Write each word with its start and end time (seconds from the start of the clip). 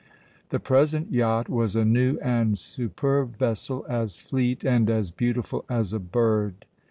The 0.49 0.59
present 0.59 1.11
yacht 1.11 1.47
was 1.47 1.75
a 1.75 1.85
new 1.85 2.17
and 2.23 2.57
superb 2.57 3.37
vessel, 3.37 3.85
as 3.87 4.17
fleet 4.17 4.63
and 4.63 4.89
as 4.89 5.11
beautiful 5.11 5.63
as 5.69 5.93
a 5.93 5.99
bird. 5.99 6.65